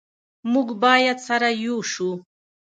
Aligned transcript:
موږ 0.51 0.67
باید 0.83 1.17
سره 1.27 1.49
ېو 1.65 1.75
شو 1.91 2.11